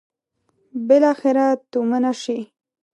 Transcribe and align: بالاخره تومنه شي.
بالاخره 0.87 1.45
تومنه 1.71 2.11
شي. 2.21 2.39